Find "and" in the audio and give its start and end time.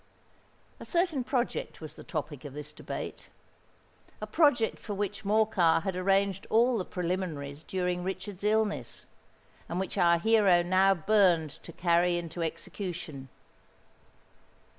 9.69-9.79